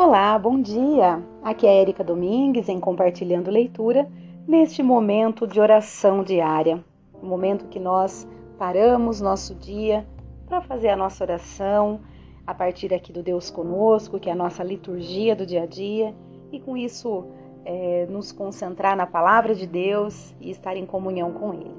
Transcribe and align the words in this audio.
Olá, 0.00 0.38
bom 0.38 0.62
dia! 0.62 1.20
Aqui 1.42 1.66
é 1.66 1.80
Erika 1.80 2.04
Domingues 2.04 2.68
em 2.68 2.78
Compartilhando 2.78 3.50
Leitura, 3.50 4.08
neste 4.46 4.80
momento 4.80 5.44
de 5.44 5.58
oração 5.58 6.22
diária, 6.22 6.84
o 7.20 7.26
momento 7.26 7.66
que 7.66 7.80
nós 7.80 8.24
paramos 8.56 9.20
nosso 9.20 9.56
dia 9.56 10.06
para 10.46 10.60
fazer 10.60 10.90
a 10.90 10.96
nossa 10.96 11.24
oração 11.24 11.98
a 12.46 12.54
partir 12.54 12.94
aqui 12.94 13.12
do 13.12 13.24
Deus 13.24 13.50
Conosco, 13.50 14.20
que 14.20 14.28
é 14.28 14.32
a 14.32 14.36
nossa 14.36 14.62
liturgia 14.62 15.34
do 15.34 15.44
dia 15.44 15.64
a 15.64 15.66
dia, 15.66 16.14
e 16.52 16.60
com 16.60 16.76
isso 16.76 17.24
é, 17.64 18.06
nos 18.08 18.30
concentrar 18.30 18.96
na 18.96 19.04
palavra 19.04 19.52
de 19.52 19.66
Deus 19.66 20.32
e 20.40 20.48
estar 20.48 20.76
em 20.76 20.86
comunhão 20.86 21.32
com 21.32 21.52
Ele. 21.52 21.74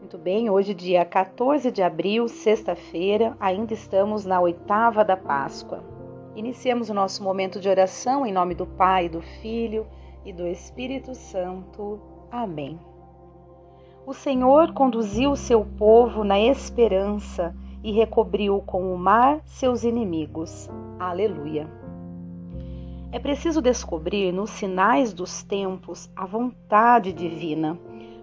Muito 0.00 0.16
bem, 0.16 0.48
hoje, 0.48 0.72
dia 0.72 1.04
14 1.04 1.70
de 1.70 1.82
abril, 1.82 2.26
sexta-feira, 2.26 3.36
ainda 3.38 3.74
estamos 3.74 4.24
na 4.24 4.40
oitava 4.40 5.04
da 5.04 5.14
Páscoa. 5.14 5.97
Iniciemos 6.38 6.88
o 6.88 6.94
nosso 6.94 7.20
momento 7.20 7.58
de 7.58 7.68
oração 7.68 8.24
em 8.24 8.32
nome 8.32 8.54
do 8.54 8.64
Pai, 8.64 9.08
do 9.08 9.20
Filho 9.20 9.84
e 10.24 10.32
do 10.32 10.46
Espírito 10.46 11.12
Santo. 11.12 12.00
Amém. 12.30 12.78
O 14.06 14.14
Senhor 14.14 14.72
conduziu 14.72 15.32
o 15.32 15.36
seu 15.36 15.64
povo 15.64 16.22
na 16.22 16.38
esperança 16.38 17.52
e 17.82 17.90
recobriu 17.90 18.62
com 18.64 18.94
o 18.94 18.96
mar 18.96 19.40
seus 19.46 19.82
inimigos. 19.82 20.70
Aleluia. 20.96 21.68
É 23.10 23.18
preciso 23.18 23.60
descobrir 23.60 24.30
nos 24.30 24.50
sinais 24.50 25.12
dos 25.12 25.42
tempos 25.42 26.08
a 26.14 26.24
vontade 26.24 27.12
divina. 27.12 27.76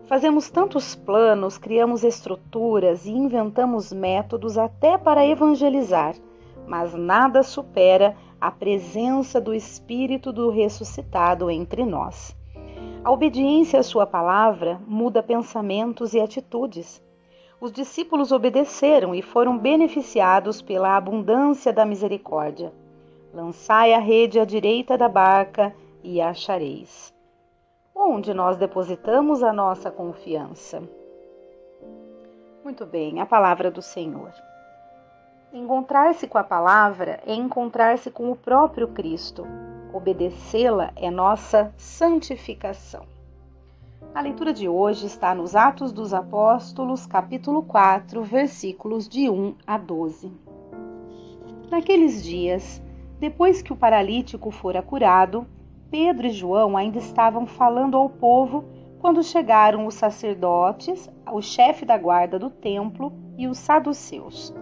Fazemos 0.05 0.49
tantos 0.49 0.95
planos, 0.95 1.57
criamos 1.57 2.01
estruturas 2.01 3.05
e 3.05 3.11
inventamos 3.11 3.91
métodos 3.91 4.57
até 4.57 4.97
para 4.97 5.27
evangelizar 5.27 6.15
mas 6.67 6.93
nada 6.93 7.43
supera 7.43 8.15
a 8.40 8.51
presença 8.51 9.40
do 9.40 9.53
Espírito 9.53 10.31
do 10.31 10.49
ressuscitado 10.49 11.49
entre 11.49 11.85
nós. 11.85 12.35
A 13.03 13.12
obediência 13.12 13.79
à 13.79 13.84
Sua 13.84 14.05
palavra 14.05 14.81
muda 14.87 15.21
pensamentos 15.21 16.13
e 16.13 16.20
atitudes. 16.20 17.03
Os 17.62 17.71
discípulos 17.71 18.31
obedeceram 18.31 19.15
e 19.15 19.21
foram 19.21 19.57
beneficiados 19.57 20.62
pela 20.62 20.98
abundância 20.98 21.71
da 21.71 21.85
misericórdia. 21.85 22.73
Lançai 23.34 23.93
a 23.93 23.99
rede 23.99 24.40
à 24.40 24.45
direita 24.45 24.97
da 24.97 25.07
barca 25.07 25.73
e 26.03 26.20
a 26.20 26.29
achareis. 26.29 27.13
Onde 27.95 28.34
nós 28.34 28.57
depositamos 28.57 29.41
a 29.41 29.53
nossa 29.53 29.90
confiança? 29.90 30.84
Muito 32.63 32.85
bem, 32.85 33.21
a 33.21 33.25
palavra 33.25 33.70
do 33.70 33.81
Senhor. 33.81 34.34
Encontrar-se 35.55 36.27
com 36.27 36.37
a 36.37 36.43
palavra 36.43 37.21
é 37.25 37.34
encontrar-se 37.34 38.11
com 38.11 38.29
o 38.29 38.35
próprio 38.35 38.89
Cristo. 38.89 39.48
Obedecê-la 39.93 40.91
é 40.97 41.09
nossa 41.09 41.73
santificação. 41.77 43.05
A 44.13 44.20
leitura 44.20 44.51
de 44.51 44.67
hoje 44.67 45.05
está 45.05 45.34
nos 45.34 45.55
Atos 45.55 45.93
dos 45.93 46.13
Apóstolos, 46.13 47.05
capítulo 47.05 47.63
4, 47.63 48.21
versículos 48.21 49.07
de 49.07 49.29
1 49.29 49.55
a 49.65 49.77
12. 49.77 50.29
Naqueles 51.71 52.21
dias, 52.21 52.84
depois 53.17 53.62
que 53.62 53.71
o 53.71 53.77
paralítico 53.77 54.51
fora 54.51 54.81
curado, 54.81 55.47
Pedro 55.90 56.27
e 56.27 56.31
João 56.31 56.75
ainda 56.75 56.97
estavam 56.97 57.47
falando 57.47 57.95
ao 57.95 58.09
povo 58.09 58.65
quando 58.99 59.23
chegaram 59.23 59.87
os 59.87 59.93
sacerdotes, 59.93 61.09
o 61.31 61.41
chefe 61.41 61.85
da 61.85 61.97
guarda 61.97 62.37
do 62.37 62.49
templo 62.49 63.13
e 63.37 63.47
os 63.47 63.57
saduceus 63.57 64.53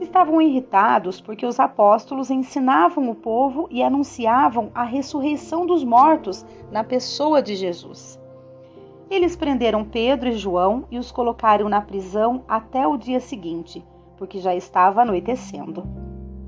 estavam 0.00 0.40
irritados 0.40 1.20
porque 1.20 1.46
os 1.46 1.58
apóstolos 1.60 2.30
ensinavam 2.30 3.08
o 3.08 3.14
povo 3.14 3.68
e 3.70 3.82
anunciavam 3.82 4.70
a 4.74 4.82
ressurreição 4.82 5.66
dos 5.66 5.84
mortos 5.84 6.44
na 6.70 6.82
pessoa 6.82 7.42
de 7.42 7.54
Jesus. 7.54 8.20
Eles 9.10 9.36
prenderam 9.36 9.84
Pedro 9.84 10.28
e 10.28 10.32
João 10.32 10.86
e 10.90 10.98
os 10.98 11.12
colocaram 11.12 11.68
na 11.68 11.80
prisão 11.80 12.42
até 12.48 12.86
o 12.86 12.96
dia 12.96 13.20
seguinte, 13.20 13.84
porque 14.16 14.38
já 14.38 14.54
estava 14.54 15.02
anoitecendo. 15.02 15.86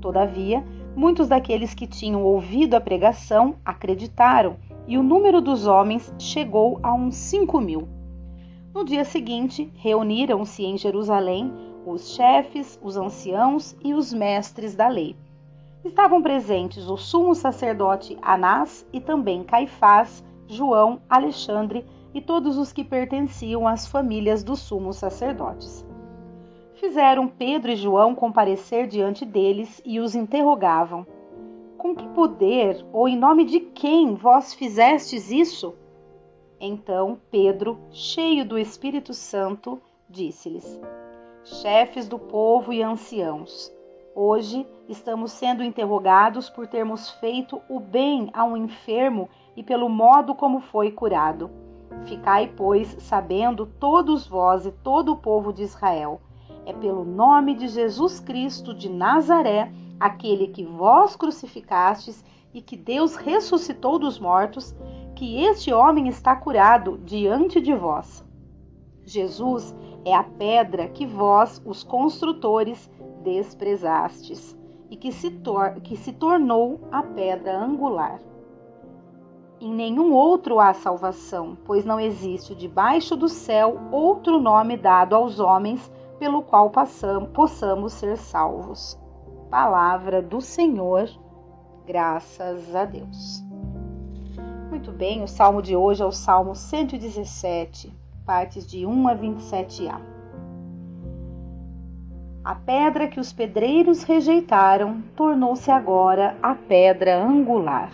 Todavia, 0.01 0.63
muitos 0.95 1.27
daqueles 1.27 1.73
que 1.73 1.87
tinham 1.87 2.23
ouvido 2.23 2.73
a 2.73 2.81
pregação 2.81 3.55
acreditaram, 3.63 4.57
e 4.87 4.97
o 4.97 5.03
número 5.03 5.41
dos 5.41 5.67
homens 5.67 6.13
chegou 6.17 6.79
a 6.81 6.93
uns 6.93 7.15
cinco 7.15 7.59
mil. 7.59 7.87
No 8.73 8.85
dia 8.85 9.03
seguinte, 9.03 9.71
reuniram-se 9.75 10.63
em 10.63 10.77
Jerusalém 10.77 11.51
os 11.91 12.09
chefes, 12.09 12.79
os 12.83 12.97
anciãos 12.97 13.75
e 13.83 13.93
os 13.93 14.13
mestres 14.13 14.75
da 14.75 14.87
lei. 14.87 15.15
Estavam 15.85 16.21
presentes 16.21 16.89
o 16.89 16.97
sumo 16.97 17.33
sacerdote 17.33 18.17
Anás 18.21 18.85
e 18.91 18.99
também 18.99 19.43
Caifás, 19.43 20.23
João, 20.47 21.01
Alexandre 21.09 21.85
e 22.13 22.21
todos 22.21 22.57
os 22.57 22.73
que 22.73 22.83
pertenciam 22.83 23.67
às 23.67 23.87
famílias 23.87 24.43
dos 24.43 24.59
sumos 24.59 24.97
sacerdotes. 24.97 25.85
Fizeram 26.73 27.27
Pedro 27.27 27.71
e 27.71 27.75
João 27.75 28.13
comparecer 28.13 28.87
diante 28.87 29.25
deles 29.25 29.81
e 29.85 29.99
os 29.99 30.13
interrogavam: 30.13 31.05
Com 31.77 31.95
que 31.95 32.07
poder 32.09 32.85
ou 32.91 33.07
em 33.07 33.17
nome 33.17 33.45
de 33.45 33.59
quem 33.59 34.13
vós 34.13 34.53
fizestes 34.53 35.31
isso? 35.31 35.73
Então 36.59 37.17
Pedro, 37.31 37.79
cheio 37.91 38.45
do 38.45 38.57
Espírito 38.57 39.13
Santo, 39.13 39.81
disse-lhes: 40.09 40.79
chefes 41.47 42.07
do 42.07 42.19
povo 42.19 42.73
e 42.73 42.83
anciãos. 42.83 43.71
Hoje 44.13 44.67
estamos 44.89 45.31
sendo 45.31 45.63
interrogados 45.63 46.49
por 46.49 46.67
termos 46.67 47.09
feito 47.09 47.61
o 47.69 47.79
bem 47.79 48.29
a 48.33 48.43
um 48.43 48.57
enfermo 48.57 49.29
e 49.55 49.63
pelo 49.63 49.87
modo 49.87 50.35
como 50.35 50.59
foi 50.59 50.91
curado. 50.91 51.49
Ficai, 52.05 52.51
pois, 52.55 52.97
sabendo 52.99 53.65
todos 53.65 54.27
vós 54.27 54.65
e 54.65 54.71
todo 54.71 55.13
o 55.13 55.17
povo 55.17 55.53
de 55.53 55.63
Israel, 55.63 56.19
é 56.65 56.73
pelo 56.73 57.05
nome 57.05 57.55
de 57.55 57.69
Jesus 57.69 58.19
Cristo 58.19 58.73
de 58.73 58.89
Nazaré, 58.89 59.71
aquele 59.99 60.47
que 60.47 60.65
vós 60.65 61.15
crucificastes 61.15 62.25
e 62.53 62.61
que 62.61 62.75
Deus 62.75 63.15
ressuscitou 63.15 63.97
dos 63.97 64.19
mortos, 64.19 64.75
que 65.15 65.43
este 65.45 65.71
homem 65.71 66.07
está 66.09 66.35
curado 66.35 66.97
diante 67.05 67.61
de 67.61 67.73
vós. 67.73 68.26
Jesus 69.07 69.73
é 70.03 70.13
a 70.13 70.21
pedra 70.21 70.89
que 70.89 71.05
vós, 71.05 71.61
os 71.65 71.81
construtores, 71.81 72.91
desprezastes 73.23 74.57
e 74.89 74.97
que 74.97 75.13
se, 75.13 75.31
que 75.81 75.95
se 75.95 76.11
tornou 76.11 76.81
a 76.91 77.01
pedra 77.01 77.57
angular. 77.57 78.19
Em 79.61 79.73
nenhum 79.73 80.13
outro 80.13 80.59
há 80.59 80.73
salvação, 80.73 81.57
pois 81.63 81.85
não 81.85 81.99
existe 81.99 82.53
debaixo 82.53 83.15
do 83.15 83.29
céu 83.29 83.79
outro 83.93 84.41
nome 84.41 84.75
dado 84.75 85.15
aos 85.15 85.39
homens 85.39 85.89
pelo 86.19 86.43
qual 86.43 86.69
possamos 87.33 87.93
ser 87.93 88.17
salvos. 88.17 88.99
Palavra 89.49 90.21
do 90.21 90.41
Senhor, 90.41 91.09
graças 91.85 92.75
a 92.75 92.83
Deus. 92.83 93.41
Muito 94.69 94.91
bem, 94.91 95.23
o 95.23 95.27
salmo 95.29 95.61
de 95.61 95.77
hoje 95.77 96.03
é 96.03 96.05
o 96.05 96.11
Salmo 96.11 96.53
117 96.53 98.06
partes 98.27 98.67
de 98.67 98.85
1 98.85 99.07
a 99.07 99.15
27a. 99.15 100.01
A 102.43 102.55
pedra 102.55 103.07
que 103.07 103.21
os 103.21 103.31
pedreiros 103.31 104.03
rejeitaram 104.03 105.01
tornou-se 105.15 105.71
agora 105.71 106.35
a 106.43 106.53
pedra 106.53 107.23
angular. 107.23 107.89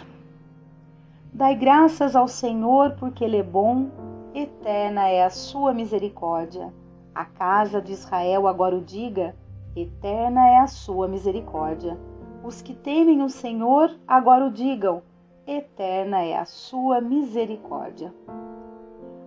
Dai 1.32 1.54
graças 1.56 2.16
ao 2.16 2.28
Senhor, 2.28 2.96
porque 3.00 3.24
Ele 3.24 3.38
é 3.38 3.44
bom, 3.44 3.92
eterna 4.34 5.08
é 5.08 5.24
a 5.24 5.30
sua 5.30 5.72
misericórdia. 5.72 6.74
A 7.14 7.26
casa 7.26 7.80
de 7.80 7.92
Israel 7.92 8.48
agora 8.48 8.76
o 8.76 8.82
diga, 8.82 9.36
eterna 9.76 10.48
é 10.48 10.58
a 10.58 10.68
sua 10.68 11.08
misericórdia. 11.08 11.96
Os 12.44 12.59
que 12.59 12.74
temem 12.74 13.22
o 13.22 13.29
Senhor 13.29 13.96
agora 14.08 14.46
o 14.46 14.52
digam, 14.52 15.03
eterna 15.46 16.24
é 16.24 16.36
a 16.36 16.46
sua 16.46 17.00
misericórdia. 17.00 18.12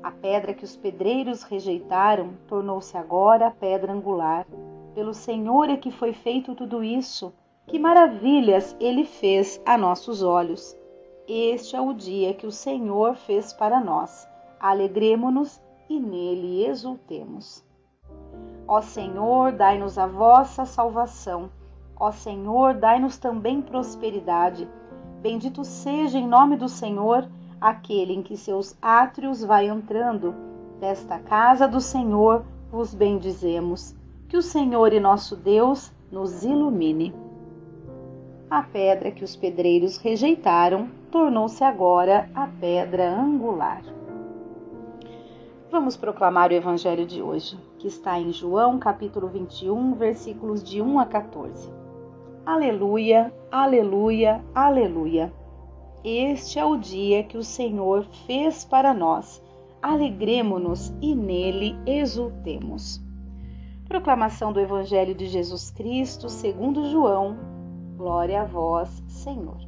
A 0.07 0.13
pedra 0.13 0.55
que 0.55 0.63
os 0.63 0.77
pedreiros 0.77 1.43
rejeitaram 1.43 2.35
tornou-se 2.47 2.97
agora 2.97 3.49
a 3.49 3.51
pedra 3.51 3.93
angular. 3.93 4.47
Pelo 4.95 5.13
Senhor 5.13 5.69
é 5.69 5.77
que 5.77 5.91
foi 5.91 6.13
feito 6.13 6.55
tudo 6.55 6.85
isso. 6.85 7.35
Que 7.67 7.77
maravilhas 7.77 8.77
ele 8.79 9.05
fez 9.05 9.61
a 9.67 9.77
nossos 9.77 10.23
olhos. 10.23 10.77
Este 11.27 11.75
é 11.75 11.81
o 11.81 11.93
dia 11.93 12.33
que 12.35 12.47
o 12.47 12.53
Senhor 12.53 13.17
fez 13.17 13.53
para 13.53 13.81
nós. 13.81 14.29
Alegremo-nos 14.61 15.61
e 15.91 15.99
nele 15.99 16.65
exultemos. 16.65 17.65
Ó 18.69 18.81
Senhor, 18.81 19.51
dai-nos 19.51 19.99
a 19.99 20.07
vossa 20.07 20.65
salvação. 20.65 21.51
Ó 21.99 22.13
Senhor, 22.13 22.75
dai-nos 22.75 23.19
também 23.19 23.61
prosperidade. 23.61 24.69
Bendito 25.21 25.65
seja 25.65 26.17
em 26.17 26.29
nome 26.29 26.57
do 26.57 26.69
Senhor 26.69 27.29
aquele 27.69 28.13
em 28.13 28.23
que 28.23 28.37
seus 28.37 28.77
átrios 28.81 29.43
vai 29.45 29.69
entrando. 29.69 30.35
Desta 30.81 31.19
casa 31.19 31.67
do 31.67 31.81
Senhor 31.81 32.45
vos 32.71 32.95
bendizemos. 32.95 33.95
Que 34.29 34.37
o 34.37 34.43
Senhor 34.43 34.93
e 34.93 35.01
nosso 35.01 35.37
Deus 35.37 35.93
nos 36.11 36.45
ilumine. 36.45 37.15
a 38.49 38.63
pedra 38.63 39.11
que 39.11 39.25
os 39.25 39.35
pedreiros 39.35 39.99
rejeitaram 39.99 40.89
tornou-se 41.11 41.65
agora 41.65 42.31
a 42.35 42.47
pedra 42.47 43.13
angular. 43.13 43.83
Vamos 45.71 45.97
proclamar 45.97 46.51
o 46.51 46.55
evangelho 46.55 47.05
de 47.05 47.21
hoje, 47.21 47.59
que 47.79 47.89
está 47.89 48.19
em 48.21 48.33
João, 48.33 48.79
capítulo 48.79 49.27
21, 49.27 49.95
versículos 49.95 50.63
de 50.63 50.81
1 50.81 51.01
a 51.01 51.07
14. 51.07 51.71
Aleluia, 52.45 53.33
aleluia, 53.51 54.45
aleluia. 54.55 55.33
Este 56.09 56.57
é 56.57 56.65
o 56.65 56.77
dia 56.77 57.25
que 57.25 57.37
o 57.37 57.43
Senhor 57.43 58.05
fez 58.29 58.65
para 58.65 58.95
nós. 58.95 59.43
Alegremo-nos 59.83 60.95
e 61.03 61.17
nele 61.17 61.77
exultemos. 61.85 63.03
Proclamação 63.89 64.53
do 64.53 64.61
Evangelho 64.61 65.17
de 65.17 65.27
Jesus 65.27 65.73
Cristo, 65.73 66.29
segundo 66.29 66.89
João, 66.89 67.37
Glória 67.97 68.43
a 68.43 68.45
vós, 68.45 69.03
Senhor. 69.09 69.59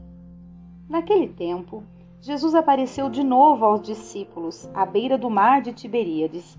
Naquele 0.88 1.26
tempo, 1.26 1.82
Jesus 2.20 2.54
apareceu 2.54 3.10
de 3.10 3.24
novo 3.24 3.64
aos 3.64 3.82
discípulos 3.82 4.70
à 4.72 4.86
beira 4.86 5.18
do 5.18 5.28
mar 5.28 5.60
de 5.60 5.72
Tiberíades. 5.72 6.56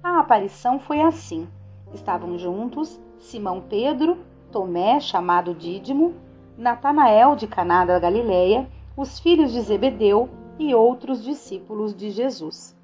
A 0.00 0.20
aparição 0.20 0.78
foi 0.78 1.00
assim: 1.00 1.48
estavam 1.92 2.38
juntos 2.38 3.00
Simão 3.18 3.64
Pedro, 3.68 4.18
Tomé, 4.52 5.00
chamado 5.00 5.54
Dídimo, 5.54 6.14
Natanael 6.56 7.34
de 7.34 7.48
Caná 7.48 7.84
da 7.84 7.98
Galileia, 7.98 8.68
os 8.98 9.20
filhos 9.20 9.52
de 9.52 9.60
Zebedeu 9.60 10.28
e 10.58 10.74
outros 10.74 11.22
discípulos 11.22 11.94
de 11.94 12.10
Jesus. 12.10 12.76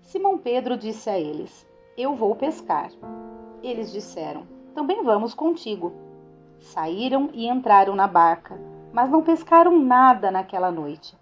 Simão 0.00 0.36
Pedro 0.36 0.76
disse 0.76 1.08
a 1.08 1.16
eles: 1.16 1.64
Eu 1.96 2.16
vou 2.16 2.34
pescar. 2.34 2.90
Eles 3.62 3.92
disseram: 3.92 4.42
Também 4.74 5.04
vamos 5.04 5.34
contigo. 5.34 5.92
Saíram 6.58 7.30
e 7.32 7.46
entraram 7.46 7.94
na 7.94 8.08
barca, 8.08 8.60
mas 8.92 9.08
não 9.08 9.22
pescaram 9.22 9.78
nada 9.78 10.32
naquela 10.32 10.72
noite. 10.72 11.16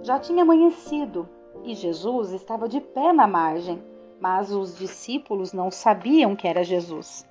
Já 0.00 0.20
tinha 0.20 0.44
amanhecido 0.44 1.28
e 1.64 1.74
Jesus 1.74 2.30
estava 2.30 2.68
de 2.68 2.80
pé 2.80 3.12
na 3.12 3.26
margem, 3.26 3.82
mas 4.20 4.52
os 4.52 4.78
discípulos 4.78 5.52
não 5.52 5.68
sabiam 5.68 6.36
que 6.36 6.46
era 6.46 6.62
Jesus. 6.62 7.26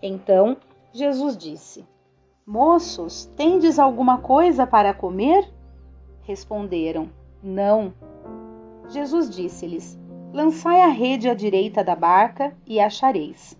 Então 0.00 0.56
Jesus 0.90 1.36
disse: 1.36 1.86
Moços, 2.46 3.26
tendes 3.36 3.78
alguma 3.78 4.22
coisa 4.22 4.66
para 4.66 4.94
comer? 4.94 5.57
Responderam: 6.28 7.08
Não. 7.42 7.94
Jesus 8.90 9.30
disse-lhes: 9.34 9.98
Lançai 10.30 10.82
a 10.82 10.88
rede 10.88 11.26
à 11.26 11.32
direita 11.32 11.82
da 11.82 11.96
barca 11.96 12.54
e 12.66 12.78
achareis. 12.78 13.58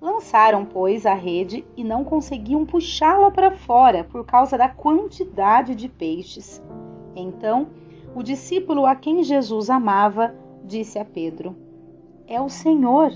Lançaram, 0.00 0.64
pois, 0.64 1.04
a 1.04 1.12
rede 1.12 1.62
e 1.76 1.84
não 1.84 2.02
conseguiam 2.02 2.64
puxá-la 2.64 3.30
para 3.30 3.50
fora 3.50 4.02
por 4.02 4.24
causa 4.24 4.56
da 4.56 4.66
quantidade 4.66 5.74
de 5.74 5.90
peixes. 5.90 6.62
Então, 7.14 7.66
o 8.14 8.22
discípulo 8.22 8.86
a 8.86 8.96
quem 8.96 9.22
Jesus 9.22 9.68
amava 9.68 10.34
disse 10.64 10.98
a 10.98 11.04
Pedro: 11.04 11.54
É 12.26 12.40
o 12.40 12.48
Senhor. 12.48 13.12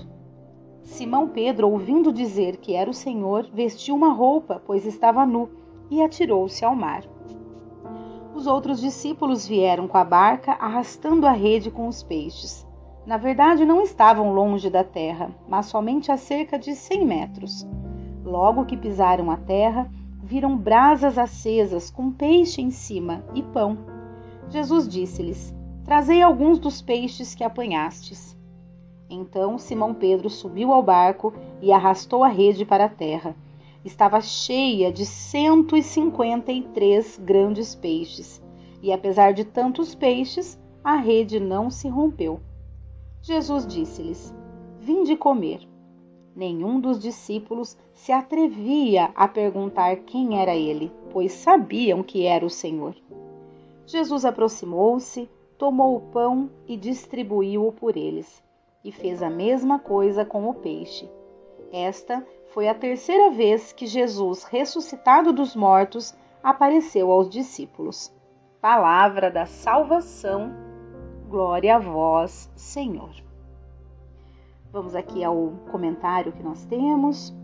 Simão 0.83 1.29
Pedro, 1.29 1.71
ouvindo 1.71 2.13
dizer 2.13 2.57
que 2.57 2.75
era 2.75 2.87
o 2.87 2.93
Senhor, 2.93 3.49
vestiu 3.51 3.95
uma 3.95 4.13
roupa, 4.13 4.61
pois 4.63 4.85
estava 4.85 5.25
nu, 5.25 5.49
e 5.89 6.03
atirou-se 6.03 6.63
ao 6.63 6.75
mar. 6.75 7.14
Os 8.45 8.51
outros 8.51 8.79
discípulos 8.79 9.47
vieram 9.47 9.87
com 9.87 9.97
a 9.97 10.03
barca, 10.03 10.51
arrastando 10.51 11.25
a 11.25 11.31
rede 11.31 11.71
com 11.71 11.87
os 11.87 12.03
peixes. 12.03 12.63
Na 13.03 13.17
verdade, 13.17 13.65
não 13.65 13.81
estavam 13.81 14.35
longe 14.35 14.69
da 14.69 14.83
terra, 14.83 15.35
mas 15.47 15.65
somente 15.65 16.11
a 16.11 16.15
cerca 16.15 16.59
de 16.59 16.75
cem 16.75 17.03
metros. 17.03 17.67
Logo 18.23 18.63
que 18.65 18.77
pisaram 18.77 19.31
a 19.31 19.35
terra, 19.35 19.89
viram 20.21 20.55
brasas 20.55 21.17
acesas 21.17 21.89
com 21.89 22.11
peixe 22.11 22.61
em 22.61 22.69
cima 22.69 23.25
e 23.33 23.41
pão. 23.41 23.79
Jesus 24.47 24.87
disse-lhes: 24.87 25.51
Trazei 25.83 26.21
alguns 26.21 26.59
dos 26.59 26.83
peixes 26.83 27.33
que 27.33 27.43
apanhastes. 27.43 28.37
Então 29.09 29.57
Simão 29.57 29.91
Pedro 29.91 30.29
subiu 30.29 30.71
ao 30.71 30.83
barco 30.83 31.33
e 31.63 31.71
arrastou 31.71 32.23
a 32.23 32.27
rede 32.27 32.63
para 32.63 32.85
a 32.85 32.89
terra. 32.89 33.35
Estava 33.85 34.19
cheia 34.19 34.91
de 34.91 35.05
cento 35.05 35.77
e 35.77 35.83
cinquenta 35.83 36.51
e 36.51 36.63
três 36.63 37.19
grandes 37.23 37.75
peixes, 37.75 38.43
e 38.81 38.91
apesar 38.91 39.31
de 39.31 39.45
tantos 39.45 39.93
peixes, 39.93 40.59
a 40.83 40.95
rede 40.95 41.39
não 41.39 41.69
se 41.69 41.87
rompeu. 41.87 42.39
Jesus 43.21 43.67
disse-lhes: 43.67 44.33
Vinde 44.79 45.15
comer. 45.15 45.69
Nenhum 46.35 46.79
dos 46.79 46.99
discípulos 46.99 47.77
se 47.93 48.11
atrevia 48.11 49.11
a 49.15 49.27
perguntar 49.27 49.97
quem 49.97 50.41
era 50.41 50.55
ele, 50.55 50.91
pois 51.11 51.31
sabiam 51.33 52.01
que 52.01 52.25
era 52.25 52.43
o 52.43 52.49
Senhor. 52.49 52.95
Jesus 53.85 54.25
aproximou-se, 54.25 55.29
tomou 55.59 55.95
o 55.95 56.01
pão 56.01 56.49
e 56.67 56.75
distribuiu-o 56.75 57.71
por 57.71 57.95
eles, 57.95 58.43
e 58.83 58.91
fez 58.91 59.21
a 59.21 59.29
mesma 59.29 59.77
coisa 59.77 60.25
com 60.25 60.49
o 60.49 60.55
peixe. 60.55 61.07
Esta 61.71 62.25
foi 62.55 62.69
a 62.69 62.73
terceira 62.73 63.31
vez 63.31 63.73
que 63.73 63.85
Jesus, 63.85 64.45
ressuscitado 64.45 65.33
dos 65.33 65.57
mortos, 65.57 66.15
apareceu 66.41 67.11
aos 67.11 67.29
discípulos. 67.29 68.15
Palavra 68.61 69.29
da 69.29 69.45
salvação 69.45 70.53
Glória 71.27 71.75
a 71.75 71.79
vós, 71.79 72.49
Senhor. 72.55 73.11
Vamos 74.71 74.95
aqui 74.95 75.21
ao 75.21 75.51
comentário 75.69 76.31
que 76.31 76.41
nós 76.41 76.63
temos. 76.63 77.35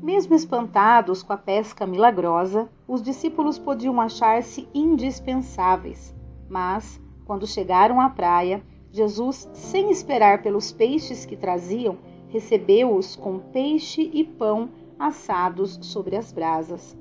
Mesmo 0.00 0.36
espantados 0.36 1.20
com 1.24 1.32
a 1.32 1.36
pesca 1.36 1.84
milagrosa, 1.84 2.70
os 2.86 3.02
discípulos 3.02 3.58
podiam 3.58 4.00
achar-se 4.00 4.68
indispensáveis. 4.72 6.14
Mas, 6.48 7.02
quando 7.24 7.44
chegaram 7.44 8.00
à 8.00 8.08
praia, 8.08 8.62
Jesus, 8.92 9.50
sem 9.52 9.90
esperar 9.90 10.42
pelos 10.42 10.70
peixes 10.70 11.26
que 11.26 11.36
traziam, 11.36 11.98
recebeu-os 12.28 13.16
com 13.16 13.38
peixe 13.38 14.10
e 14.12 14.24
pão 14.24 14.68
assados 14.98 15.78
sobre 15.82 16.16
as 16.16 16.32
brasas. 16.32 16.96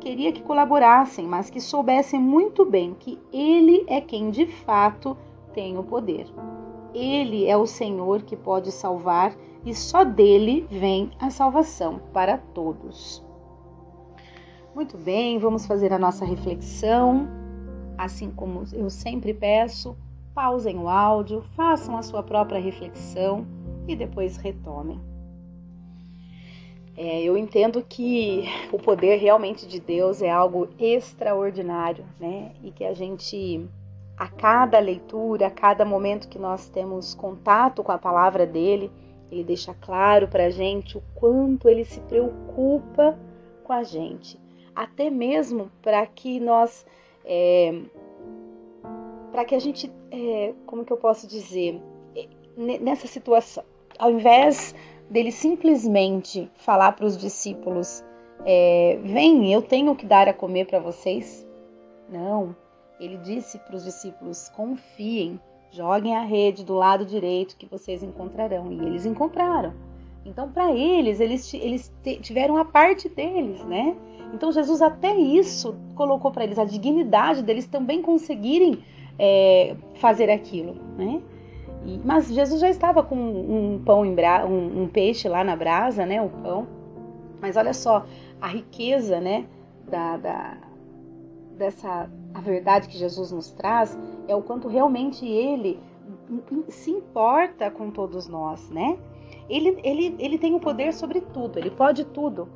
Queria 0.00 0.32
que 0.32 0.42
colaborassem, 0.42 1.26
mas 1.26 1.48
que 1.48 1.60
soubessem 1.60 2.18
muito 2.18 2.64
bem 2.64 2.94
que 2.98 3.18
Ele 3.32 3.84
é 3.86 4.00
quem 4.00 4.30
de 4.30 4.46
fato 4.46 5.16
tem 5.52 5.78
o 5.78 5.84
poder. 5.84 6.26
Ele 6.94 7.46
é 7.46 7.56
o 7.56 7.66
Senhor 7.66 8.22
que 8.22 8.36
pode 8.36 8.72
salvar 8.72 9.34
e 9.64 9.74
só 9.74 10.04
dele 10.04 10.66
vem 10.68 11.10
a 11.20 11.30
salvação 11.30 12.00
para 12.12 12.36
todos. 12.36 13.24
Muito 14.74 14.96
bem, 14.96 15.38
vamos 15.38 15.66
fazer 15.66 15.92
a 15.92 15.98
nossa 15.98 16.24
reflexão. 16.24 17.28
Assim 17.96 18.30
como 18.30 18.64
eu 18.72 18.90
sempre 18.90 19.32
peço, 19.32 19.96
pausem 20.34 20.78
o 20.78 20.88
áudio, 20.88 21.42
façam 21.54 21.96
a 21.96 22.02
sua 22.02 22.22
própria 22.22 22.60
reflexão 22.60 23.46
e 23.86 23.96
depois 23.96 24.36
retomem. 24.36 25.00
É, 26.96 27.22
eu 27.22 27.36
entendo 27.36 27.82
que 27.82 28.44
o 28.70 28.78
poder 28.78 29.16
realmente 29.16 29.66
de 29.66 29.80
Deus 29.80 30.20
é 30.20 30.30
algo 30.30 30.68
extraordinário, 30.78 32.04
né? 32.20 32.52
E 32.62 32.70
que 32.70 32.84
a 32.84 32.92
gente 32.92 33.66
a 34.16 34.28
cada 34.28 34.78
leitura, 34.78 35.46
a 35.46 35.50
cada 35.50 35.84
momento 35.84 36.28
que 36.28 36.38
nós 36.38 36.68
temos 36.68 37.14
contato 37.14 37.82
com 37.82 37.90
a 37.90 37.98
palavra 37.98 38.46
dele, 38.46 38.90
ele 39.30 39.42
deixa 39.42 39.74
claro 39.74 40.28
para 40.28 40.46
a 40.46 40.50
gente 40.50 40.98
o 40.98 41.02
quanto 41.14 41.68
ele 41.68 41.84
se 41.84 42.00
preocupa 42.02 43.18
com 43.64 43.72
a 43.72 43.82
gente, 43.82 44.38
até 44.76 45.08
mesmo 45.08 45.70
para 45.80 46.06
que 46.06 46.38
nós, 46.38 46.86
é, 47.24 47.80
para 49.32 49.44
que 49.44 49.54
a 49.54 49.58
gente, 49.58 49.90
é, 50.10 50.52
como 50.66 50.84
que 50.84 50.92
eu 50.92 50.98
posso 50.98 51.26
dizer, 51.26 51.80
é, 52.14 52.28
nessa 52.56 53.06
situação, 53.06 53.64
ao 53.98 54.10
invés 54.10 54.74
dele 55.10 55.30
simplesmente 55.30 56.50
falar 56.54 56.92
para 56.92 57.06
os 57.06 57.16
discípulos, 57.16 58.02
é, 58.44 58.98
vem, 59.02 59.52
eu 59.52 59.62
tenho 59.62 59.94
que 59.94 60.06
dar 60.06 60.28
a 60.28 60.34
comer 60.34 60.66
para 60.66 60.80
vocês. 60.80 61.46
Não, 62.08 62.54
ele 62.98 63.16
disse 63.18 63.58
para 63.58 63.76
os 63.76 63.84
discípulos: 63.84 64.48
confiem, 64.50 65.40
joguem 65.70 66.16
a 66.16 66.22
rede 66.22 66.64
do 66.64 66.74
lado 66.74 67.04
direito 67.04 67.56
que 67.56 67.66
vocês 67.66 68.02
encontrarão. 68.02 68.72
E 68.72 68.80
eles 68.80 69.06
encontraram. 69.06 69.72
Então, 70.24 70.50
para 70.50 70.72
eles, 70.72 71.18
eles, 71.20 71.52
eles 71.54 71.92
tiveram 72.20 72.56
a 72.56 72.64
parte 72.64 73.08
deles, 73.08 73.64
né? 73.64 73.96
Então, 74.32 74.52
Jesus 74.52 74.80
até 74.80 75.14
isso 75.14 75.74
colocou 75.94 76.30
para 76.30 76.44
eles, 76.44 76.58
a 76.58 76.64
dignidade 76.64 77.42
deles 77.42 77.66
também 77.66 78.00
conseguirem 78.00 78.78
é, 79.18 79.74
fazer 79.94 80.30
aquilo, 80.30 80.74
né? 80.96 81.20
E, 81.84 82.00
mas 82.04 82.28
Jesus 82.28 82.60
já 82.60 82.68
estava 82.68 83.02
com 83.02 83.16
um 83.16 83.82
pão 83.84 84.04
em 84.04 84.14
bra, 84.14 84.46
um, 84.46 84.82
um, 84.82 84.88
peixe 84.88 85.28
lá 85.28 85.42
na 85.42 85.56
brasa, 85.56 86.06
né? 86.06 86.20
O 86.20 86.28
pão. 86.28 86.66
Mas 87.40 87.56
olha 87.56 87.74
só 87.74 88.04
a 88.40 88.48
riqueza, 88.48 89.20
né? 89.20 89.46
Da, 89.88 90.16
da, 90.16 90.56
dessa 91.56 92.08
a 92.34 92.40
verdade 92.40 92.88
que 92.88 92.96
Jesus 92.96 93.30
nos 93.30 93.50
traz 93.50 93.98
é 94.26 94.34
o 94.34 94.42
quanto 94.42 94.68
realmente 94.68 95.26
ele 95.26 95.78
se 96.68 96.90
importa 96.90 97.70
com 97.70 97.90
todos 97.90 98.26
nós, 98.26 98.70
né? 98.70 98.98
Ele, 99.48 99.78
ele, 99.82 100.16
ele 100.18 100.38
tem 100.38 100.54
o 100.54 100.60
poder 100.60 100.94
sobre 100.94 101.20
tudo, 101.20 101.58
ele 101.58 101.70
pode 101.70 102.04
tudo, 102.04 102.48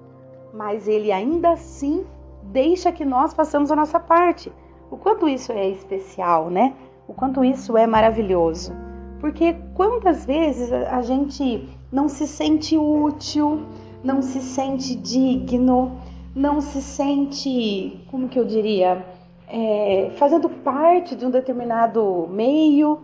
mas 0.54 0.88
ele 0.88 1.12
ainda 1.12 1.50
assim 1.50 2.06
deixa 2.44 2.92
que 2.92 3.04
nós 3.04 3.34
façamos 3.34 3.70
a 3.70 3.76
nossa 3.76 4.00
parte. 4.00 4.52
O 4.90 4.96
quanto 4.96 5.28
isso 5.28 5.52
é 5.52 5.68
especial, 5.68 6.48
né? 6.48 6.74
O 7.08 7.12
quanto 7.12 7.44
isso 7.44 7.76
é 7.76 7.86
maravilhoso. 7.86 8.72
Porque 9.20 9.54
quantas 9.74 10.24
vezes 10.24 10.72
a 10.72 11.00
gente 11.02 11.68
não 11.90 12.08
se 12.08 12.26
sente 12.26 12.76
útil, 12.76 13.62
não 14.04 14.20
se 14.22 14.40
sente 14.40 14.94
digno, 14.94 15.98
não 16.34 16.60
se 16.60 16.82
sente, 16.82 18.04
como 18.10 18.28
que 18.28 18.38
eu 18.38 18.44
diria, 18.44 19.04
é, 19.48 20.10
fazendo 20.16 20.48
parte 20.48 21.16
de 21.16 21.24
um 21.24 21.30
determinado 21.30 22.28
meio, 22.30 23.00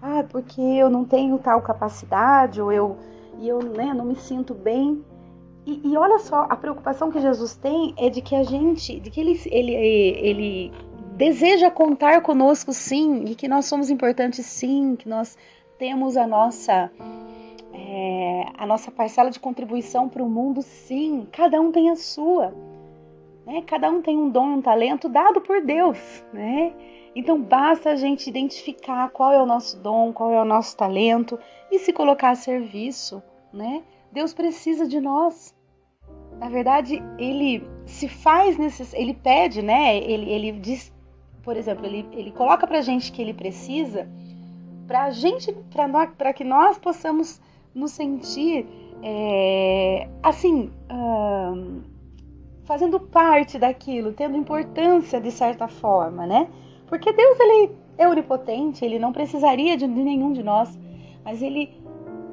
ah, 0.00 0.24
porque 0.28 0.60
eu 0.60 0.90
não 0.90 1.04
tenho 1.04 1.38
tal 1.38 1.62
capacidade, 1.62 2.60
ou 2.60 2.72
eu, 2.72 2.96
e 3.38 3.48
eu 3.48 3.60
né, 3.62 3.94
não 3.94 4.04
me 4.04 4.16
sinto 4.16 4.52
bem. 4.52 5.04
E, 5.64 5.80
e, 5.84 5.96
olha 5.96 6.18
só, 6.18 6.46
a 6.50 6.56
preocupação 6.56 7.10
que 7.10 7.20
Jesus 7.20 7.54
tem 7.54 7.94
é 7.96 8.10
de 8.10 8.20
que 8.20 8.34
a 8.34 8.42
gente, 8.42 8.98
de 8.98 9.10
que 9.10 9.20
ele, 9.20 9.40
ele, 9.46 9.72
ele 9.74 10.72
deseja 11.16 11.70
contar 11.70 12.22
conosco 12.22 12.72
sim, 12.72 13.24
e 13.26 13.34
que 13.34 13.48
nós 13.48 13.66
somos 13.66 13.90
importantes 13.90 14.44
sim, 14.46 14.96
que 14.96 15.08
nós 15.08 15.36
temos 15.78 16.16
a 16.16 16.26
nossa 16.26 16.90
é, 17.72 18.46
a 18.56 18.66
nossa 18.66 18.90
parcela 18.90 19.30
de 19.30 19.40
contribuição 19.40 20.08
para 20.08 20.22
o 20.22 20.28
mundo, 20.28 20.62
sim. 20.62 21.26
Cada 21.32 21.60
um 21.60 21.72
tem 21.72 21.90
a 21.90 21.96
sua. 21.96 22.54
Né? 23.46 23.62
Cada 23.66 23.90
um 23.90 24.00
tem 24.00 24.16
um 24.16 24.28
dom 24.28 24.54
um 24.54 24.62
talento 24.62 25.08
dado 25.08 25.40
por 25.40 25.62
Deus. 25.62 25.98
Né? 26.32 26.72
Então 27.14 27.40
basta 27.40 27.90
a 27.90 27.96
gente 27.96 28.28
identificar 28.28 29.10
qual 29.10 29.32
é 29.32 29.42
o 29.42 29.46
nosso 29.46 29.78
dom, 29.80 30.12
qual 30.12 30.32
é 30.32 30.40
o 30.40 30.44
nosso 30.44 30.76
talento 30.76 31.38
e 31.70 31.78
se 31.78 31.92
colocar 31.92 32.30
a 32.30 32.34
serviço. 32.34 33.22
Né? 33.52 33.82
Deus 34.10 34.32
precisa 34.32 34.86
de 34.86 35.00
nós. 35.00 35.54
Na 36.38 36.48
verdade, 36.48 37.02
ele 37.18 37.66
se 37.86 38.08
faz 38.08 38.58
necess... 38.58 38.92
ele 38.94 39.14
pede, 39.14 39.62
né? 39.62 39.96
Ele, 39.96 40.30
ele 40.30 40.52
diz, 40.52 40.92
por 41.42 41.56
exemplo, 41.56 41.84
ele, 41.86 42.06
ele 42.12 42.30
coloca 42.30 42.66
pra 42.66 42.80
gente 42.80 43.10
que 43.12 43.20
ele 43.20 43.34
precisa 43.34 44.08
para 44.86 45.10
gente, 45.10 45.52
para 46.16 46.32
que 46.32 46.44
nós 46.44 46.78
possamos 46.78 47.40
nos 47.74 47.92
sentir 47.92 48.66
é, 49.02 50.08
assim, 50.22 50.70
fazendo 52.64 53.00
parte 53.00 53.58
daquilo, 53.58 54.12
tendo 54.12 54.36
importância 54.36 55.20
de 55.20 55.30
certa 55.30 55.66
forma, 55.66 56.26
né? 56.26 56.48
Porque 56.86 57.12
Deus 57.12 57.40
ele 57.40 57.72
é 57.98 58.08
onipotente, 58.08 58.84
ele 58.84 58.98
não 58.98 59.12
precisaria 59.12 59.76
de 59.76 59.86
nenhum 59.86 60.32
de 60.32 60.42
nós, 60.42 60.78
mas 61.24 61.42
ele 61.42 61.70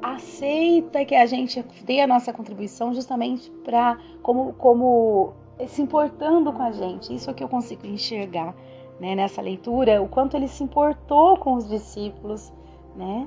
aceita 0.02 1.04
que 1.04 1.14
a 1.14 1.26
gente 1.26 1.62
dê 1.84 2.00
a 2.00 2.06
nossa 2.06 2.32
contribuição 2.32 2.94
justamente 2.94 3.50
para 3.64 3.98
como 4.22 4.54
como 4.54 5.34
se 5.66 5.82
importando 5.82 6.52
com 6.52 6.62
a 6.62 6.72
gente. 6.72 7.14
Isso 7.14 7.28
é 7.28 7.32
o 7.32 7.36
que 7.36 7.44
eu 7.44 7.48
consigo 7.48 7.86
enxergar, 7.86 8.54
né, 9.00 9.14
nessa 9.14 9.40
leitura, 9.40 10.02
o 10.02 10.08
quanto 10.08 10.36
ele 10.36 10.46
se 10.46 10.62
importou 10.62 11.36
com 11.38 11.54
os 11.54 11.68
discípulos, 11.68 12.52
né? 12.94 13.26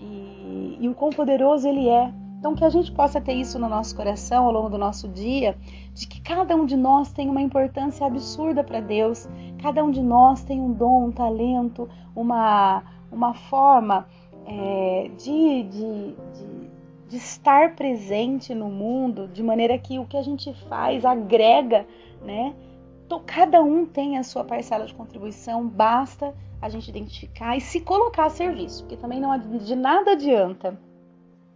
e, 0.00 0.78
e 0.80 0.88
o 0.88 0.94
quão 0.94 1.10
poderoso 1.10 1.68
Ele 1.68 1.88
é. 1.88 2.12
Então, 2.38 2.54
que 2.54 2.64
a 2.64 2.70
gente 2.70 2.90
possa 2.90 3.20
ter 3.20 3.34
isso 3.34 3.58
no 3.58 3.68
nosso 3.68 3.94
coração 3.94 4.46
ao 4.46 4.52
longo 4.52 4.70
do 4.70 4.78
nosso 4.78 5.06
dia, 5.08 5.58
de 5.92 6.08
que 6.08 6.22
cada 6.22 6.56
um 6.56 6.64
de 6.64 6.74
nós 6.74 7.12
tem 7.12 7.28
uma 7.28 7.42
importância 7.42 8.06
absurda 8.06 8.64
para 8.64 8.80
Deus, 8.80 9.28
cada 9.60 9.84
um 9.84 9.90
de 9.90 10.02
nós 10.02 10.42
tem 10.42 10.58
um 10.58 10.72
dom, 10.72 11.08
um 11.08 11.12
talento, 11.12 11.86
uma, 12.16 12.82
uma 13.12 13.34
forma 13.34 14.06
é, 14.46 15.10
de, 15.18 15.64
de, 15.64 16.14
de, 16.14 16.70
de 17.08 17.16
estar 17.18 17.76
presente 17.76 18.54
no 18.54 18.70
mundo, 18.70 19.28
de 19.28 19.42
maneira 19.42 19.76
que 19.76 19.98
o 19.98 20.06
que 20.06 20.16
a 20.16 20.22
gente 20.22 20.54
faz 20.66 21.04
agrega, 21.04 21.86
né? 22.24 22.54
Então, 23.10 23.24
cada 23.26 23.60
um 23.60 23.84
tem 23.84 24.18
a 24.18 24.22
sua 24.22 24.44
parcela 24.44 24.86
de 24.86 24.94
contribuição, 24.94 25.66
basta 25.66 26.32
a 26.62 26.68
gente 26.68 26.88
identificar 26.88 27.56
e 27.56 27.60
se 27.60 27.80
colocar 27.80 28.26
a 28.26 28.30
serviço, 28.30 28.84
porque 28.84 28.96
também 28.96 29.20
não 29.20 29.36
de 29.36 29.74
nada 29.74 30.12
adianta 30.12 30.78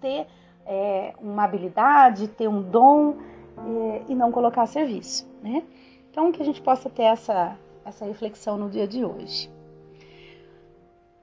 ter 0.01 0.27
é, 0.67 1.15
uma 1.21 1.45
habilidade, 1.45 2.27
ter 2.27 2.49
um 2.49 2.61
dom 2.61 3.19
é, 3.57 4.03
e 4.09 4.17
não 4.17 4.33
colocar 4.33 4.63
a 4.63 4.67
serviço, 4.67 5.31
né? 5.41 5.63
Então 6.11 6.33
que 6.33 6.43
a 6.43 6.45
gente 6.45 6.61
possa 6.61 6.91
ter 6.91 7.05
essa 7.05 7.57
essa 7.85 8.05
reflexão 8.05 8.59
no 8.59 8.69
dia 8.69 8.89
de 8.89 9.05
hoje. 9.05 9.49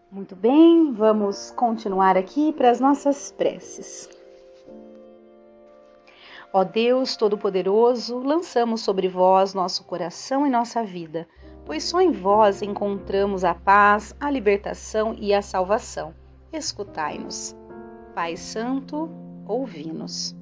Muito 0.09 0.33
bem, 0.33 0.93
vamos 0.93 1.51
continuar 1.51 2.15
aqui 2.15 2.53
para 2.53 2.71
as 2.71 2.79
nossas 2.79 3.33
preces. 3.33 4.20
Ó 6.53 6.63
Deus 6.63 7.15
Todo-Poderoso, 7.15 8.19
lançamos 8.19 8.81
sobre 8.81 9.07
vós 9.07 9.53
nosso 9.53 9.83
coração 9.85 10.45
e 10.45 10.49
nossa 10.49 10.83
vida 10.83 11.27
pois 11.65 11.83
só 11.83 12.01
em 12.01 12.11
vós 12.11 12.61
encontramos 12.61 13.43
a 13.43 13.53
paz, 13.53 14.15
a 14.19 14.29
libertação 14.29 15.15
e 15.17 15.33
a 15.33 15.41
salvação. 15.41 16.13
Escutai-nos. 16.51 17.55
Pai 18.13 18.35
Santo, 18.35 19.09
ouvi-nos. 19.47 20.35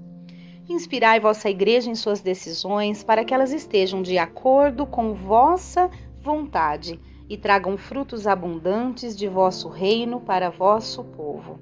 Inspirai 0.68 1.20
vossa 1.20 1.50
Igreja 1.50 1.90
em 1.90 1.96
suas 1.96 2.22
decisões 2.22 3.04
para 3.04 3.24
que 3.24 3.34
elas 3.34 3.52
estejam 3.52 4.02
de 4.02 4.18
acordo 4.18 4.86
com 4.86 5.14
vossa 5.14 5.90
vontade 6.22 7.00
e 7.28 7.38
tragam 7.38 7.78
frutos 7.78 8.26
abundantes 8.26 9.16
de 9.16 9.28
vosso 9.28 9.68
reino 9.70 10.20
para 10.20 10.50
vosso 10.50 11.04
povo. 11.04 11.60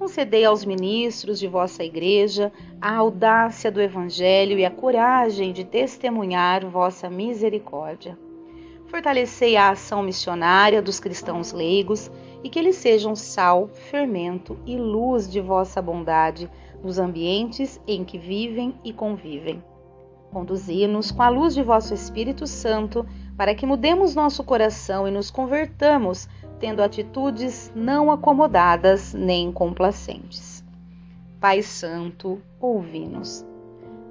Concedei 0.00 0.44
aos 0.44 0.64
ministros 0.64 1.38
de 1.38 1.46
vossa 1.46 1.84
Igreja 1.84 2.50
a 2.80 2.96
audácia 2.96 3.70
do 3.70 3.80
Evangelho 3.80 4.58
e 4.58 4.64
a 4.64 4.70
coragem 4.70 5.52
de 5.52 5.62
testemunhar 5.62 6.66
vossa 6.66 7.08
misericórdia 7.08 8.18
Fortalecei 8.90 9.56
a 9.56 9.70
ação 9.70 10.02
missionária 10.02 10.82
dos 10.82 10.98
cristãos 10.98 11.52
leigos 11.52 12.10
e 12.42 12.48
que 12.48 12.58
eles 12.58 12.74
sejam 12.74 13.14
sal, 13.14 13.68
fermento 13.68 14.58
e 14.66 14.76
luz 14.76 15.30
de 15.30 15.40
vossa 15.40 15.80
bondade 15.80 16.50
nos 16.82 16.98
ambientes 16.98 17.80
em 17.86 18.02
que 18.02 18.18
vivem 18.18 18.74
e 18.82 18.92
convivem. 18.92 19.62
Conduzi-nos 20.32 21.12
com 21.12 21.22
a 21.22 21.28
luz 21.28 21.54
de 21.54 21.62
vosso 21.62 21.94
Espírito 21.94 22.48
Santo 22.48 23.06
para 23.36 23.54
que 23.54 23.64
mudemos 23.64 24.16
nosso 24.16 24.42
coração 24.42 25.06
e 25.06 25.10
nos 25.12 25.30
convertamos, 25.30 26.28
tendo 26.60 26.82
atitudes 26.82 27.72
não 27.74 28.12
acomodadas 28.12 29.14
nem 29.14 29.50
complacentes. 29.50 30.62
Pai 31.40 31.62
Santo, 31.62 32.40
ouvi-nos. 32.60 33.44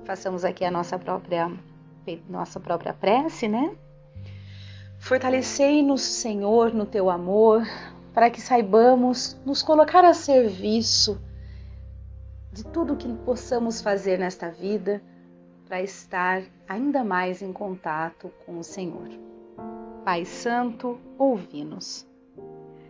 Façamos 0.03 0.43
aqui 0.43 0.65
a 0.65 0.71
nossa 0.71 0.97
própria 0.97 1.49
nossa 2.27 2.59
própria 2.59 2.91
prece, 2.91 3.47
né? 3.47 3.75
Fortalecei-nos, 4.97 6.01
Senhor, 6.01 6.73
no 6.73 6.87
teu 6.87 7.07
amor, 7.07 7.63
para 8.15 8.31
que 8.31 8.41
saibamos 8.41 9.39
nos 9.45 9.61
colocar 9.61 10.03
a 10.03 10.13
serviço 10.15 11.21
de 12.51 12.65
tudo 12.65 12.95
que 12.95 13.07
possamos 13.17 13.79
fazer 13.79 14.17
nesta 14.17 14.49
vida 14.49 15.03
para 15.67 15.83
estar 15.83 16.41
ainda 16.67 17.03
mais 17.03 17.43
em 17.43 17.53
contato 17.53 18.31
com 18.43 18.57
o 18.57 18.63
Senhor. 18.63 19.07
Pai 20.03 20.25
Santo, 20.25 20.99
ouvi-nos. 21.15 22.08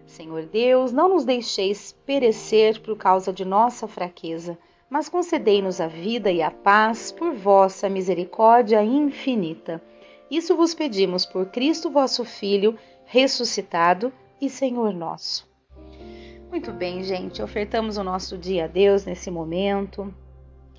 Senhor 0.09 0.45
Deus, 0.45 0.91
não 0.91 1.09
nos 1.09 1.23
deixeis 1.23 1.91
perecer 2.05 2.81
por 2.81 2.97
causa 2.97 3.31
de 3.31 3.45
nossa 3.45 3.87
fraqueza, 3.87 4.57
mas 4.89 5.07
concedei-nos 5.07 5.79
a 5.79 5.87
vida 5.87 6.31
e 6.31 6.41
a 6.41 6.51
paz 6.51 7.11
por 7.11 7.33
vossa 7.33 7.87
misericórdia 7.87 8.83
infinita 8.83 9.81
isso 10.29 10.55
vos 10.55 10.75
pedimos 10.75 11.25
por 11.25 11.47
Cristo 11.47 11.89
vosso 11.89 12.23
Filho, 12.23 12.77
ressuscitado 13.05 14.13
e 14.39 14.47
Senhor 14.47 14.93
nosso. 14.93 15.49
Muito 16.51 16.71
bem, 16.71 17.03
gente, 17.03 17.41
ofertamos 17.41 17.97
o 17.97 18.03
nosso 18.03 18.37
dia 18.37 18.65
a 18.65 18.67
Deus 18.67 19.05
nesse 19.05 19.31
momento 19.31 20.13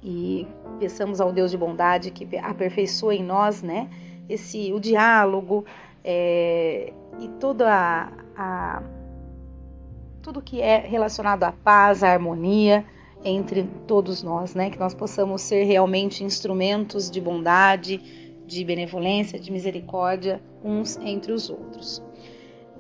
e 0.02 0.46
peçamos 0.78 1.20
ao 1.20 1.32
Deus 1.32 1.50
de 1.50 1.58
bondade 1.58 2.12
que 2.12 2.36
aperfeiçoe 2.38 3.16
em 3.16 3.24
nós, 3.24 3.60
né, 3.60 3.90
esse 4.28 4.72
o 4.72 4.78
diálogo 4.78 5.64
é, 6.04 6.92
e 7.18 7.28
toda 7.40 7.68
a, 7.68 8.12
a 8.36 8.82
tudo 10.22 10.42
que 10.42 10.60
é 10.60 10.78
relacionado 10.78 11.44
à 11.44 11.52
paz, 11.52 12.02
à 12.02 12.12
harmonia 12.12 12.84
entre 13.24 13.64
todos 13.86 14.22
nós, 14.22 14.54
né, 14.54 14.70
que 14.70 14.78
nós 14.78 14.94
possamos 14.94 15.42
ser 15.42 15.64
realmente 15.64 16.24
instrumentos 16.24 17.10
de 17.10 17.20
bondade 17.20 17.98
de 18.50 18.64
benevolência, 18.64 19.38
de 19.38 19.52
misericórdia 19.52 20.42
uns 20.64 20.96
entre 20.98 21.32
os 21.32 21.48
outros. 21.48 22.02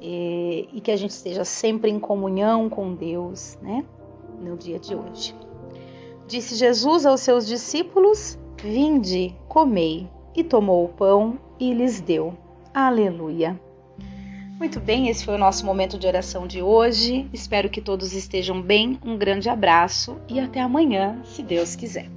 E, 0.00 0.68
e 0.72 0.80
que 0.80 0.90
a 0.90 0.96
gente 0.96 1.10
esteja 1.10 1.44
sempre 1.44 1.90
em 1.90 2.00
comunhão 2.00 2.68
com 2.68 2.94
Deus, 2.94 3.56
né? 3.62 3.84
No 4.40 4.56
dia 4.56 4.78
de 4.78 4.94
hoje. 4.94 5.34
Disse 6.26 6.54
Jesus 6.54 7.04
aos 7.04 7.20
seus 7.20 7.46
discípulos: 7.46 8.38
Vinde, 8.62 9.36
comei. 9.46 10.08
E 10.34 10.44
tomou 10.44 10.84
o 10.84 10.88
pão 10.88 11.38
e 11.58 11.74
lhes 11.74 12.00
deu. 12.00 12.32
Aleluia. 12.72 13.60
Muito 14.60 14.78
bem, 14.78 15.08
esse 15.08 15.24
foi 15.24 15.36
o 15.36 15.38
nosso 15.38 15.64
momento 15.64 15.98
de 15.98 16.06
oração 16.06 16.46
de 16.46 16.60
hoje. 16.60 17.26
Espero 17.32 17.70
que 17.70 17.80
todos 17.80 18.12
estejam 18.12 18.60
bem. 18.60 18.98
Um 19.02 19.16
grande 19.16 19.48
abraço 19.48 20.18
e 20.28 20.38
até 20.38 20.60
amanhã, 20.60 21.18
se 21.24 21.42
Deus 21.42 21.74
quiser. 21.74 22.10